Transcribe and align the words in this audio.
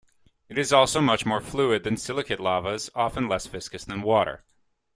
It 0.49 0.57
is 0.57 0.73
also 0.73 0.99
much 0.99 1.27
more 1.27 1.39
fluid 1.39 1.83
than 1.83 1.95
silicate 1.95 2.39
lavas, 2.39 2.89
often 2.95 3.27
less 3.27 3.45
viscous 3.45 3.85
than 3.85 4.01
water. 4.01 4.43